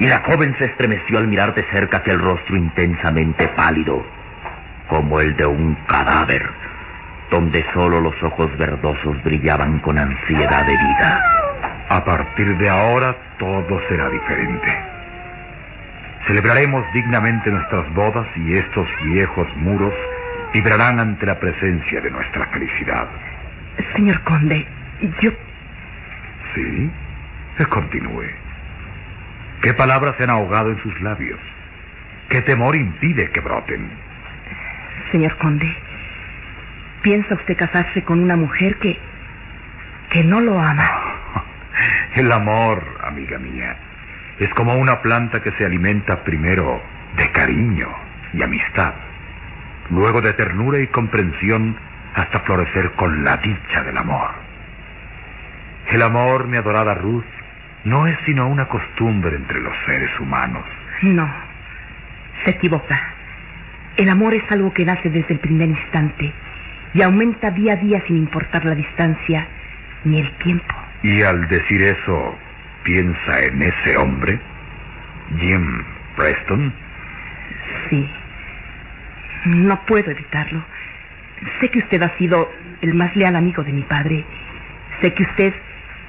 y 0.00 0.08
la 0.08 0.18
joven 0.26 0.56
se 0.58 0.64
estremeció 0.64 1.18
al 1.18 1.28
mirar 1.28 1.54
de 1.54 1.62
cerca 1.72 1.98
aquel 1.98 2.18
rostro 2.18 2.56
intensamente 2.56 3.46
pálido, 3.48 4.04
como 4.88 5.20
el 5.20 5.36
de 5.36 5.46
un 5.46 5.76
cadáver, 5.86 6.50
donde 7.30 7.64
solo 7.72 8.00
los 8.00 8.20
ojos 8.24 8.50
verdosos 8.58 9.22
brillaban 9.22 9.78
con 9.78 9.98
ansiedad 9.98 10.66
de 10.66 10.76
vida. 10.76 11.22
A 11.90 12.04
partir 12.04 12.58
de 12.58 12.68
ahora 12.68 13.14
todo 13.38 13.80
será 13.88 14.10
diferente. 14.10 14.95
Celebraremos 16.26 16.84
dignamente 16.92 17.50
nuestras 17.50 17.92
bodas 17.94 18.26
y 18.36 18.54
estos 18.54 18.88
viejos 19.04 19.46
muros 19.56 19.94
vibrarán 20.52 20.98
ante 20.98 21.24
la 21.24 21.38
presencia 21.38 22.00
de 22.00 22.10
nuestra 22.10 22.46
felicidad. 22.46 23.08
Señor 23.94 24.20
conde, 24.22 24.66
yo... 25.20 25.30
¿Sí? 26.54 26.90
Continúe. 27.64 28.26
¿Qué 29.62 29.72
palabras 29.74 30.14
se 30.16 30.24
han 30.24 30.30
ahogado 30.30 30.70
en 30.70 30.82
sus 30.82 31.00
labios? 31.00 31.38
¿Qué 32.28 32.42
temor 32.42 32.74
impide 32.74 33.30
que 33.30 33.40
broten? 33.40 33.88
Señor 35.12 35.36
conde, 35.38 35.74
¿piensa 37.02 37.34
usted 37.34 37.56
casarse 37.56 38.02
con 38.02 38.20
una 38.20 38.36
mujer 38.36 38.76
que... 38.78 38.98
que 40.10 40.24
no 40.24 40.40
lo 40.40 40.58
ama? 40.58 40.90
El 42.14 42.30
amor, 42.32 42.82
amiga 43.04 43.38
mía, 43.38 43.76
es 44.38 44.48
como 44.50 44.74
una 44.74 45.00
planta 45.00 45.42
que 45.42 45.52
se 45.52 45.64
alimenta 45.64 46.22
primero 46.24 46.82
de 47.16 47.30
cariño 47.30 47.88
y 48.34 48.42
amistad, 48.42 48.94
luego 49.90 50.20
de 50.20 50.32
ternura 50.34 50.78
y 50.80 50.88
comprensión 50.88 51.76
hasta 52.14 52.40
florecer 52.40 52.92
con 52.92 53.24
la 53.24 53.36
dicha 53.38 53.82
del 53.82 53.96
amor. 53.96 54.30
El 55.90 56.02
amor, 56.02 56.48
mi 56.48 56.56
adorada 56.56 56.94
Ruth, 56.94 57.24
no 57.84 58.06
es 58.06 58.18
sino 58.26 58.48
una 58.48 58.66
costumbre 58.66 59.36
entre 59.36 59.60
los 59.60 59.72
seres 59.86 60.10
humanos. 60.20 60.64
No, 61.02 61.30
se 62.44 62.50
equivoca. 62.50 63.00
El 63.96 64.10
amor 64.10 64.34
es 64.34 64.42
algo 64.50 64.72
que 64.74 64.84
nace 64.84 65.08
desde 65.08 65.34
el 65.34 65.40
primer 65.40 65.68
instante 65.68 66.32
y 66.92 67.02
aumenta 67.02 67.50
día 67.50 67.74
a 67.74 67.76
día 67.76 68.02
sin 68.06 68.16
importar 68.16 68.64
la 68.64 68.74
distancia 68.74 69.46
ni 70.04 70.20
el 70.20 70.30
tiempo. 70.38 70.74
Y 71.02 71.22
al 71.22 71.46
decir 71.48 71.82
eso, 71.82 72.36
piensa 72.86 73.42
en 73.42 73.62
ese 73.62 73.96
hombre, 73.96 74.38
Jim 75.40 75.82
Preston. 76.16 76.72
Sí. 77.90 78.08
No 79.44 79.78
puedo 79.86 80.10
evitarlo. 80.10 80.62
Sé 81.60 81.68
que 81.68 81.80
usted 81.80 82.00
ha 82.02 82.16
sido 82.16 82.50
el 82.80 82.94
más 82.94 83.14
leal 83.16 83.36
amigo 83.36 83.62
de 83.64 83.72
mi 83.72 83.82
padre. 83.82 84.24
Sé 85.00 85.12
que 85.12 85.24
usted 85.24 85.52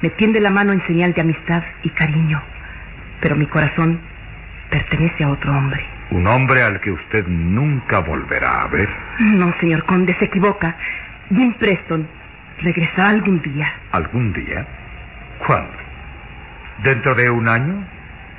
me 0.01 0.10
tiende 0.12 0.39
la 0.39 0.51
mano 0.51 0.72
en 0.72 0.86
señal 0.86 1.13
de 1.13 1.22
amistad 1.22 1.63
y 1.84 1.89
cariño. 1.89 2.41
Pero 3.22 3.36
mi 3.36 3.48
corazón 3.48 4.00
pertenece 4.69 5.24
a 5.24 5.29
otro 5.29 5.51
hombre. 5.57 5.84
Un 6.12 6.27
hombre 6.27 6.62
al 6.62 6.79
que 6.79 6.91
usted 6.91 7.25
nunca 7.27 8.00
volverá 8.00 8.62
a 8.62 8.67
ver. 8.67 8.88
No, 9.19 9.53
señor 9.60 9.84
conde, 9.86 10.15
se 10.19 10.25
equivoca. 10.25 10.75
Jim 11.29 11.53
Preston 11.55 12.07
regresará 12.62 13.10
algún 13.10 13.41
día. 13.41 13.74
¿Algún 13.91 14.31
día? 14.31 14.65
¿Cuándo? 15.46 15.87
¿Dentro 16.84 17.15
de 17.15 17.29
un 17.29 17.48
año? 17.48 17.84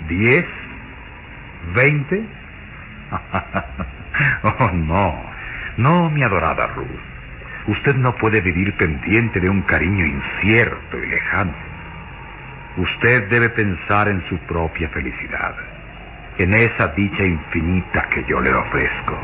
¿Diez? 0.09 0.47
¿Veinte? 1.75 2.25
oh, 4.43 4.71
no. 4.73 5.29
No, 5.77 6.11
mi 6.11 6.23
adorada 6.23 6.67
Ruth. 6.69 6.87
Usted 7.69 7.97
no 7.97 8.15
puede 8.17 8.41
vivir 8.41 8.75
pendiente 8.77 9.41
de 9.41 9.51
un 9.51 9.63
cariño 9.63 10.05
incierto 10.07 10.99
y 10.99 11.07
lejano. 11.07 11.53
Usted 12.77 13.29
debe 13.29 13.51
pensar 13.51 14.09
en 14.09 14.27
su 14.29 14.39
propia 14.47 14.89
felicidad, 14.91 15.55
en 16.39 16.55
esa 16.55 16.89
dicha 16.89 17.25
infinita 17.25 18.03
que 18.03 18.25
yo 18.25 18.41
le 18.41 18.55
ofrezco. 18.55 19.19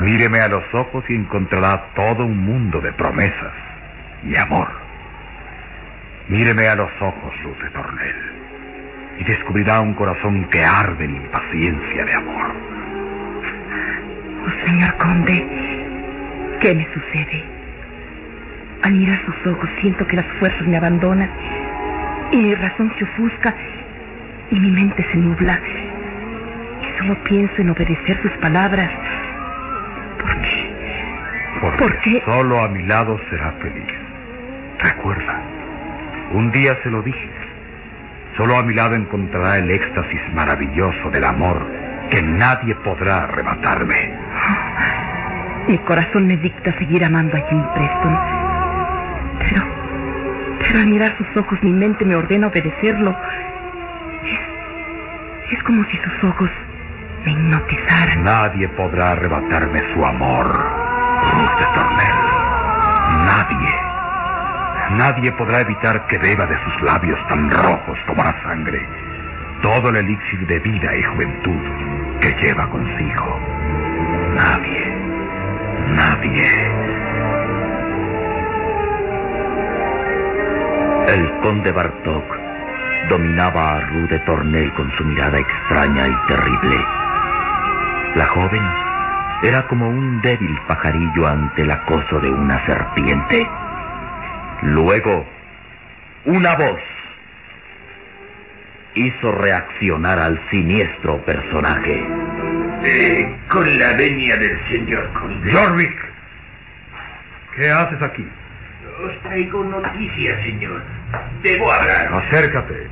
Míreme 0.00 0.40
a 0.40 0.48
los 0.48 0.64
ojos 0.74 1.04
y 1.08 1.14
encontrará 1.14 1.92
todo 1.94 2.24
un 2.24 2.38
mundo 2.38 2.80
de 2.80 2.92
promesas 2.94 3.52
y 4.24 4.36
amor. 4.36 4.81
Míreme 6.28 6.66
a 6.68 6.74
los 6.76 6.90
ojos, 7.00 7.32
Luz 7.42 7.58
de 7.62 7.70
Tornel, 7.70 8.14
y 9.18 9.24
descubrirá 9.24 9.80
un 9.80 9.94
corazón 9.94 10.44
que 10.50 10.64
arde 10.64 11.04
en 11.04 11.16
impaciencia 11.16 12.04
de 12.04 12.14
amor. 12.14 12.52
Oh, 14.46 14.66
señor 14.66 14.94
conde, 14.96 15.46
¿qué 16.60 16.74
me 16.74 16.86
sucede? 16.94 17.44
Al 18.84 18.92
mirar 18.94 19.20
sus 19.24 19.46
ojos 19.52 19.68
siento 19.80 20.06
que 20.06 20.16
las 20.16 20.26
fuerzas 20.38 20.66
me 20.66 20.76
abandonan 20.76 21.30
y 22.32 22.36
mi 22.38 22.54
razón 22.54 22.92
se 22.98 23.04
ofusca 23.04 23.54
y 24.50 24.58
mi 24.58 24.70
mente 24.70 25.04
se 25.12 25.16
nubla. 25.18 25.60
Y 26.80 26.98
solo 26.98 27.22
pienso 27.24 27.54
en 27.62 27.70
obedecer 27.70 28.20
sus 28.22 28.32
palabras. 28.38 28.90
¿Por 30.18 30.40
qué? 30.40 30.72
Porque 31.60 31.78
¿Por 31.84 31.98
qué? 32.00 32.22
solo 32.24 32.62
a 32.64 32.68
mi 32.68 32.82
lado 32.84 33.20
será 33.30 33.52
feliz. 33.60 33.86
Recuerda, 34.80 35.40
un 36.34 36.50
día 36.52 36.76
se 36.82 36.90
lo 36.90 37.02
dije. 37.02 37.30
Solo 38.36 38.56
a 38.56 38.62
mi 38.62 38.74
lado 38.74 38.94
encontrará 38.94 39.58
el 39.58 39.70
éxtasis 39.70 40.20
maravilloso 40.32 41.10
del 41.10 41.24
amor 41.24 41.66
que 42.10 42.22
nadie 42.22 42.74
podrá 42.76 43.24
arrebatarme. 43.24 44.12
Mi 45.68 45.78
corazón 45.78 46.26
me 46.26 46.36
dicta 46.36 46.76
seguir 46.78 47.04
amando 47.04 47.36
a 47.36 47.40
Jim 47.48 47.62
Preston. 47.74 48.18
Pero, 49.38 49.62
pero 50.60 50.78
al 50.80 50.86
mirar 50.86 51.16
sus 51.16 51.36
ojos 51.36 51.58
mi 51.62 51.72
mente 51.72 52.04
me 52.04 52.16
ordena 52.16 52.48
obedecerlo. 52.48 53.16
Es, 54.24 55.52
es 55.56 55.62
como 55.64 55.84
si 55.84 55.96
sus 55.98 56.24
ojos 56.24 56.50
me 57.24 57.32
hipnotizaran. 57.32 58.24
Nadie 58.24 58.68
podrá 58.68 59.12
arrebatarme 59.12 59.80
su 59.94 60.04
amor, 60.04 60.46
Ruth 60.46 61.58
de 61.58 61.66
Tornel. 61.74 62.14
Nadie. 63.24 63.71
Nadie 64.96 65.32
podrá 65.32 65.60
evitar 65.60 66.06
que 66.06 66.18
beba 66.18 66.46
de 66.46 66.56
sus 66.64 66.82
labios 66.82 67.18
tan 67.28 67.50
rojos 67.50 67.98
como 68.06 68.22
la 68.22 68.40
sangre 68.42 68.86
todo 69.62 69.90
el 69.90 69.96
elixir 69.96 70.46
de 70.46 70.58
vida 70.58 70.90
y 70.94 71.02
juventud 71.04 72.20
que 72.20 72.34
lleva 72.42 72.68
consigo. 72.68 73.40
Nadie. 74.34 74.96
Nadie. 75.90 76.70
El 81.08 81.30
conde 81.42 81.70
Bartok 81.70 82.24
dominaba 83.08 83.76
a 83.76 83.80
Ruth 83.80 84.10
de 84.10 84.18
Tornel 84.20 84.72
con 84.74 84.90
su 84.96 85.04
mirada 85.04 85.38
extraña 85.38 86.08
y 86.08 86.26
terrible. 86.26 86.84
La 88.16 88.26
joven 88.26 88.62
era 89.42 89.66
como 89.68 89.88
un 89.88 90.20
débil 90.22 90.58
pajarillo 90.66 91.26
ante 91.26 91.62
el 91.62 91.70
acoso 91.70 92.18
de 92.20 92.30
una 92.30 92.64
serpiente. 92.66 93.48
Luego, 94.62 95.26
una 96.24 96.54
voz 96.54 96.80
hizo 98.94 99.32
reaccionar 99.32 100.20
al 100.20 100.40
siniestro 100.50 101.18
personaje. 101.24 102.06
Eh, 102.84 103.36
con 103.48 103.78
la 103.78 103.94
venia 103.94 104.36
del 104.36 104.58
señor 104.72 105.12
conde. 105.14 105.52
Jorvik, 105.52 105.96
¿qué 107.56 107.70
haces 107.70 108.02
aquí? 108.02 108.28
Os 109.04 109.22
traigo 109.22 109.64
noticias, 109.64 110.40
señor. 110.44 110.80
Debo 111.42 111.72
hablar. 111.72 112.12
Acércate. 112.12 112.86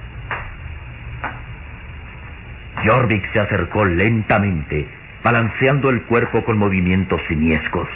Jorvik 2.84 3.32
se 3.32 3.40
acercó 3.40 3.84
lentamente, 3.84 4.88
balanceando 5.22 5.90
el 5.90 6.02
cuerpo 6.02 6.44
con 6.44 6.58
movimientos 6.58 7.20
simiescos. 7.28 7.88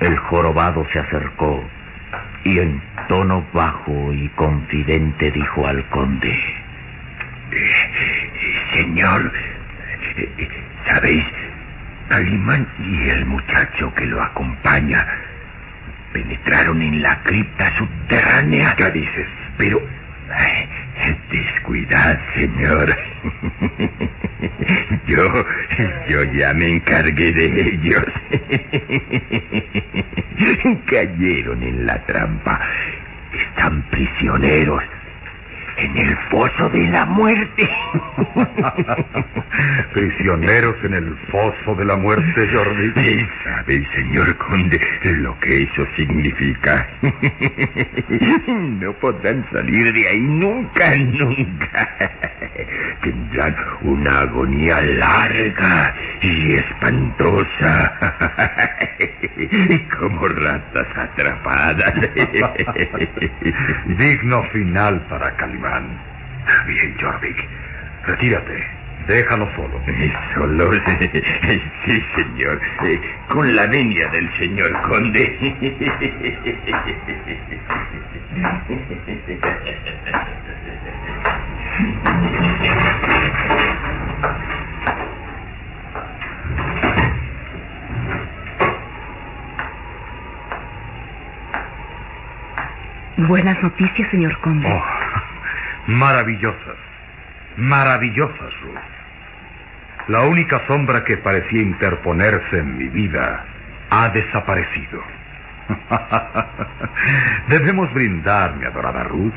El 0.00 0.16
jorobado 0.16 0.86
se 0.92 0.98
acercó 0.98 1.62
y 2.44 2.58
en 2.58 2.82
tono 3.08 3.46
bajo 3.52 4.12
y 4.12 4.28
confidente 4.30 5.30
dijo 5.30 5.66
al 5.66 5.86
conde. 5.88 6.38
Señor, 8.74 9.32
¿sabéis? 10.86 11.24
Calimán 12.08 12.66
y 12.78 13.08
el 13.08 13.26
muchacho 13.26 13.92
que 13.94 14.06
lo 14.06 14.22
acompaña 14.22 15.06
penetraron 16.12 16.82
en 16.82 17.02
la 17.02 17.22
cripta 17.22 17.76
subterránea. 17.76 18.74
¿Qué 18.76 18.90
dices? 18.90 19.26
Pero... 19.56 19.80
ay, 20.34 20.68
descuidad, 21.30 22.18
señor. 22.36 22.96
Yo... 25.06 25.44
yo 26.08 26.24
ya 26.32 26.54
me 26.54 26.76
encargué 26.76 27.32
de 27.32 27.46
ellos. 27.46 28.04
Cayeron 30.86 31.62
en 31.62 31.86
la 31.86 32.04
trampa. 32.06 32.60
Están 33.32 33.82
prisioneros 33.90 34.82
en 35.76 35.96
el 35.96 36.16
foso 36.30 36.68
de 36.70 36.88
la 36.88 37.06
muerte. 37.06 37.68
Prisioneros 39.92 40.76
en 40.84 40.94
el 40.94 41.16
foso 41.30 41.74
de 41.76 41.84
la 41.84 41.96
muerte, 41.96 42.48
Jordi. 42.52 42.92
Sí, 42.96 43.26
¿Sabe, 43.44 43.86
señor 43.94 44.36
conde, 44.36 44.80
lo 45.02 45.38
que 45.40 45.62
eso 45.62 45.86
significa? 45.96 46.86
No 48.80 48.92
podrán 48.94 49.44
salir 49.52 49.92
de 49.92 50.08
ahí 50.08 50.20
nunca, 50.20 50.96
nunca. 50.96 51.88
Tendrán 53.02 53.56
una 53.82 54.20
agonía 54.20 54.80
larga 54.80 55.94
y 56.22 56.54
espantosa. 56.54 57.92
Como 59.98 60.28
ratas 60.28 60.88
atrapadas. 60.96 61.94
Digno 63.86 64.42
final 64.52 65.00
para 65.08 65.36
Calimán. 65.60 65.98
Bien, 66.66 66.96
Jorvik. 67.00 67.36
Retírate. 68.06 68.66
Déjalo 69.06 69.48
solo. 69.56 69.80
Solo, 70.34 70.70
sí, 71.86 72.02
señor. 72.16 72.60
Con 73.28 73.56
la 73.56 73.66
venia 73.66 74.06
del 74.08 74.30
señor 74.38 74.80
conde. 74.82 75.38
Buenas 93.16 93.62
noticias, 93.62 94.10
señor 94.10 94.38
conde. 94.40 94.68
Oh, 94.68 94.99
maravillosas. 95.86 96.76
Maravillosas, 97.56 98.60
Ruth. 98.62 100.08
La 100.08 100.22
única 100.22 100.66
sombra 100.66 101.04
que 101.04 101.18
parecía 101.18 101.62
interponerse 101.62 102.58
en 102.58 102.78
mi 102.78 102.88
vida 102.88 103.44
ha 103.90 104.08
desaparecido. 104.08 105.02
Debemos 107.48 107.92
brindar, 107.92 108.56
mi 108.56 108.64
adorada 108.64 109.04
Ruth, 109.04 109.34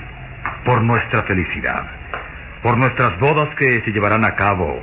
por 0.65 0.81
nuestra 0.81 1.23
felicidad, 1.23 1.85
por 2.61 2.77
nuestras 2.77 3.19
bodas 3.19 3.53
que 3.55 3.81
se 3.81 3.91
llevarán 3.91 4.25
a 4.25 4.35
cabo 4.35 4.81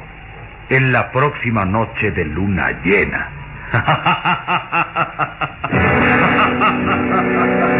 en 0.68 0.92
la 0.92 1.10
próxima 1.10 1.64
noche 1.64 2.10
de 2.12 2.24
luna 2.24 2.70
llena. 2.84 3.30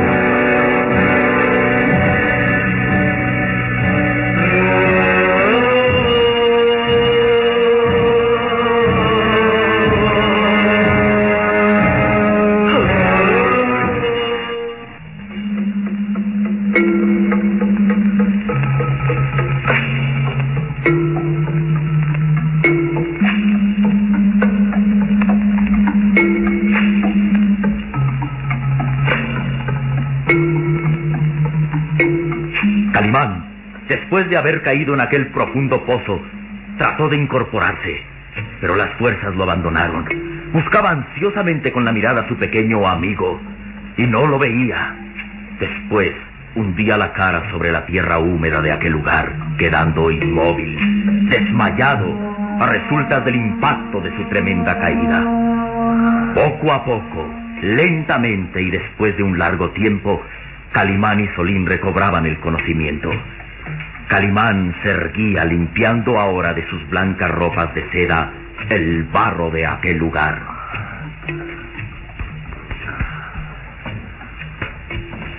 después 34.11 34.29
de 34.29 34.37
haber 34.37 34.62
caído 34.62 34.92
en 34.94 35.01
aquel 35.01 35.29
profundo 35.29 35.85
pozo, 35.85 36.20
trató 36.79 37.09
de 37.09 37.16
incorporarse, 37.16 38.03
pero 38.61 38.75
las 38.75 38.90
fuerzas 38.99 39.37
lo 39.37 39.44
abandonaron. 39.44 40.05
Buscaba 40.53 40.90
ansiosamente 40.90 41.70
con 41.70 41.85
la 41.85 41.92
mirada 41.92 42.23
a 42.23 42.29
su 42.29 42.37
pequeño 42.37 42.88
amigo 42.88 43.40
y 43.96 44.09
no 44.09 44.27
lo 44.27 44.37
veía. 44.37 44.96
Después 45.61 46.11
hundía 46.57 46.96
la 46.96 47.12
cara 47.12 47.53
sobre 47.53 47.70
la 47.70 47.87
tierra 47.87 48.18
húmeda 48.18 48.61
de 48.61 48.73
aquel 48.73 48.94
lugar, 48.94 49.33
quedando 49.59 50.11
inmóvil, 50.11 51.29
desmayado, 51.31 52.12
a 52.59 52.66
resultas 52.66 53.25
del 53.25 53.37
impacto 53.37 54.01
de 54.01 54.11
su 54.16 54.25
tremenda 54.25 54.77
caída. 54.81 55.23
Poco 56.35 56.73
a 56.73 56.85
poco, 56.85 57.33
lentamente 57.62 58.61
y 58.61 58.73
después 58.73 59.16
de 59.16 59.23
un 59.23 59.38
largo 59.38 59.70
tiempo, 59.70 60.20
Calimán 60.73 61.20
y 61.20 61.29
Solín 61.37 61.64
recobraban 61.64 62.27
el 62.27 62.40
conocimiento. 62.40 63.09
Calimán 64.11 64.75
se 64.83 64.90
erguía 64.90 65.44
limpiando 65.44 66.18
ahora 66.18 66.53
de 66.53 66.68
sus 66.68 66.85
blancas 66.90 67.31
ropas 67.31 67.73
de 67.77 67.88
seda 67.92 68.33
el 68.68 69.05
barro 69.05 69.51
de 69.51 69.64
aquel 69.64 69.99
lugar. 69.99 70.37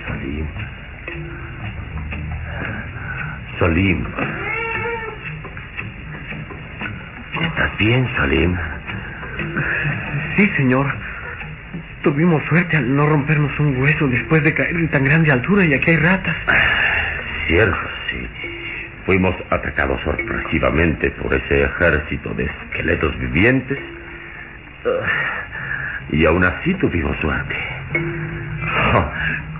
Salim. 0.08 0.46
Salim. 3.58 4.06
¿Estás 7.42 7.78
bien, 7.78 8.08
Salim? 8.16 8.56
Sí, 10.38 10.50
señor. 10.56 10.86
Tuvimos 12.02 12.42
suerte 12.48 12.78
al 12.78 12.96
no 12.96 13.04
rompernos 13.06 13.52
un 13.60 13.76
hueso 13.76 14.08
después 14.08 14.42
de 14.42 14.54
caer 14.54 14.74
de 14.74 14.88
tan 14.88 15.04
grande 15.04 15.30
altura 15.30 15.66
y 15.66 15.74
aquí 15.74 15.90
hay 15.90 15.96
ratas. 15.98 16.36
Cierto, 17.48 17.76
sí. 18.10 18.51
Fuimos 19.06 19.34
atacados 19.50 20.00
sorpresivamente 20.02 21.10
por 21.12 21.34
ese 21.34 21.64
ejército 21.64 22.32
de 22.34 22.44
esqueletos 22.44 23.18
vivientes. 23.18 23.78
Ah, 24.84 25.06
Y 26.12 26.24
aún 26.24 26.44
así 26.44 26.74
tuvimos 26.74 27.16
suerte. 27.18 27.54
Oh, 28.94 29.10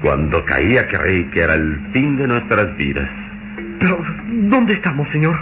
Cuando 0.00 0.44
caía 0.44 0.86
creí 0.86 1.24
que 1.30 1.40
era 1.40 1.54
el 1.54 1.80
fin 1.92 2.16
de 2.16 2.26
nuestras 2.28 2.76
vidas. 2.76 3.08
Pero, 3.80 4.04
¿dónde 4.26 4.74
estamos, 4.74 5.08
señor? 5.10 5.36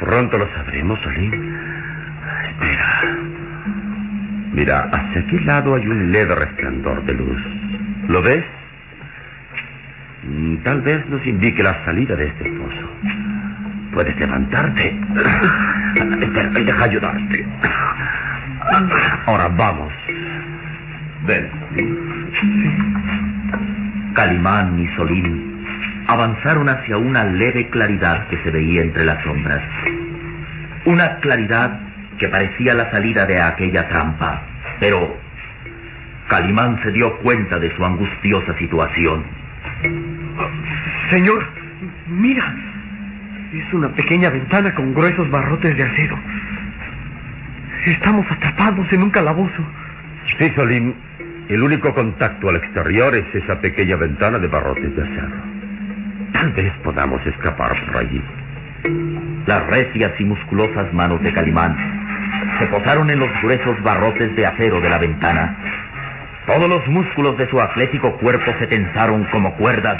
Pronto 0.00 0.38
lo 0.38 0.48
sabremos, 0.54 1.00
Salim. 1.02 1.32
Espera. 2.50 3.02
Mira, 4.52 4.80
hacia 4.92 5.20
aquel 5.22 5.46
lado 5.46 5.74
hay 5.74 5.86
un 5.86 6.10
leve 6.12 6.34
resplandor 6.34 7.04
de 7.04 7.12
luz. 7.14 7.42
¿Lo 8.08 8.22
ves? 8.22 8.44
Mm, 10.24 10.56
Tal 10.58 10.80
vez 10.82 11.06
nos 11.08 11.24
indique 11.26 11.62
la 11.62 11.84
salida 11.84 12.16
de 12.16 12.26
este 12.26 12.44
pozo. 12.52 12.85
Puedes 13.96 14.14
levantarte. 14.18 14.94
Espera, 15.94 16.50
deja 16.50 16.84
ayudarte. 16.84 17.46
Ahora 19.24 19.48
vamos. 19.48 19.90
Ven. 21.24 21.50
Calimán 24.12 24.78
y 24.80 24.96
Solín 24.96 25.64
avanzaron 26.08 26.68
hacia 26.68 26.98
una 26.98 27.24
leve 27.24 27.70
claridad 27.70 28.28
que 28.28 28.36
se 28.42 28.50
veía 28.50 28.82
entre 28.82 29.06
las 29.06 29.24
sombras. 29.24 29.62
Una 30.84 31.16
claridad 31.20 31.80
que 32.18 32.28
parecía 32.28 32.74
la 32.74 32.90
salida 32.90 33.24
de 33.24 33.40
aquella 33.40 33.88
trampa. 33.88 34.42
Pero 34.78 35.16
Calimán 36.28 36.82
se 36.82 36.92
dio 36.92 37.16
cuenta 37.20 37.58
de 37.58 37.74
su 37.74 37.82
angustiosa 37.82 38.58
situación. 38.58 39.24
Señor, 41.08 41.48
mira. 42.08 42.65
Es 43.56 43.72
una 43.72 43.88
pequeña 43.88 44.28
ventana 44.28 44.74
con 44.74 44.92
gruesos 44.92 45.30
barrotes 45.30 45.74
de 45.76 45.82
acero. 45.82 46.18
Estamos 47.86 48.26
atrapados 48.30 48.86
en 48.92 49.02
un 49.02 49.10
calabozo. 49.10 49.62
Sí, 50.38 50.52
Solim. 50.54 50.92
El 51.48 51.62
único 51.62 51.94
contacto 51.94 52.50
al 52.50 52.56
exterior 52.56 53.14
es 53.14 53.24
esa 53.34 53.58
pequeña 53.60 53.96
ventana 53.96 54.38
de 54.38 54.48
barrotes 54.48 54.94
de 54.94 55.02
acero. 55.02 55.36
Tal 56.32 56.52
vez 56.52 56.72
podamos 56.84 57.24
escapar 57.26 57.74
por 57.86 57.96
allí. 57.96 58.20
Las 59.46 59.64
recias 59.68 60.12
y 60.18 60.24
musculosas 60.24 60.92
manos 60.92 61.22
de 61.22 61.32
Calimán 61.32 61.76
se 62.60 62.66
posaron 62.66 63.08
en 63.08 63.20
los 63.20 63.30
gruesos 63.40 63.82
barrotes 63.82 64.36
de 64.36 64.44
acero 64.44 64.80
de 64.80 64.90
la 64.90 64.98
ventana. 64.98 65.56
Todos 66.46 66.68
los 66.68 66.86
músculos 66.88 67.38
de 67.38 67.48
su 67.48 67.60
atlético 67.60 68.16
cuerpo 68.18 68.52
se 68.58 68.66
tensaron 68.66 69.24
como 69.30 69.54
cuerdas, 69.54 69.96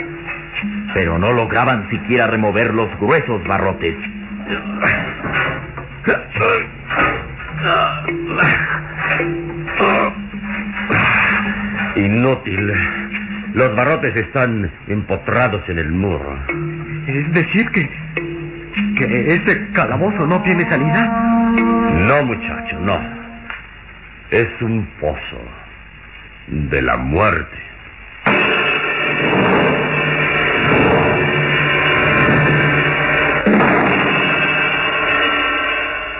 pero 0.96 1.18
no 1.18 1.30
lograban 1.30 1.90
siquiera 1.90 2.26
remover 2.26 2.72
los 2.72 2.88
gruesos 2.98 3.46
barrotes. 3.46 3.94
Inútil. 11.96 12.72
Los 13.52 13.76
barrotes 13.76 14.16
están 14.16 14.72
empotrados 14.88 15.68
en 15.68 15.80
el 15.80 15.92
muro. 15.92 16.35
Es 17.06 17.32
decir, 17.35 17.70
que. 17.72 17.90
que 18.96 19.35
este 19.35 19.70
calabozo 19.72 20.26
no 20.26 20.42
tiene 20.44 20.66
salida. 20.70 21.04
No, 22.09 22.24
muchacho, 22.24 22.80
no. 22.80 22.98
Es 24.30 24.48
un 24.62 24.88
pozo 24.98 25.42
de 26.46 26.80
la 26.80 26.96
muerte. 26.96 27.66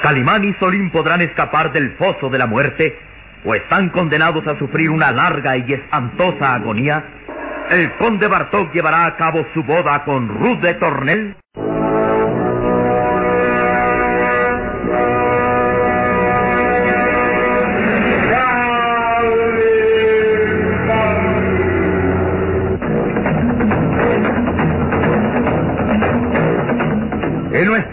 Calimán 0.07 0.45
y 0.45 0.55
Solín 0.61 0.93
podrán 0.93 1.21
escapar 1.21 1.73
del 1.73 1.97
foso 1.97 2.31
de 2.31 2.39
la 2.39 2.47
muerte 2.47 2.97
o 3.45 3.57
están 3.57 3.89
condenados 3.89 4.47
a 4.47 4.57
sufrir 4.57 4.89
una 4.89 5.11
larga 5.11 5.57
y 5.57 5.73
espantosa 5.73 6.55
agonía. 6.55 7.05
El 7.73 7.93
conde 7.97 8.29
Bartok 8.29 8.73
llevará 8.73 9.05
a 9.05 9.17
cabo 9.17 9.45
su 9.53 9.65
boda 9.65 10.05
con 10.05 10.29
Ruth 10.29 10.61
de 10.61 10.75
Tornel. 10.75 11.37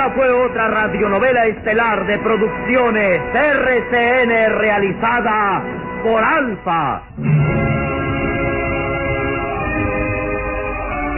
Esta 0.00 0.14
fue 0.14 0.30
otra 0.30 0.66
radionovela 0.68 1.44
estelar 1.44 2.06
de 2.06 2.18
producciones 2.20 3.20
RCN 3.34 4.58
realizada 4.58 5.62
por 6.02 6.24
Alfa. 6.24 7.02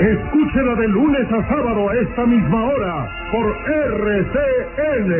Escúchela 0.01 0.75
de 0.75 0.89
lunes 0.89 1.33
a 1.33 1.49
sábado 1.49 1.91
a 1.91 1.95
esta 1.95 2.27
misma 2.27 2.65
hora 2.65 3.09
por 3.31 3.57
RCN. 3.71 5.13